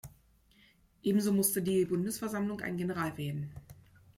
Ebenso 1.03 1.31
musste 1.31 1.61
die 1.61 1.85
Bundesversammlung 1.85 2.59
einen 2.61 2.77
General 2.79 3.15
wählen. 3.19 3.53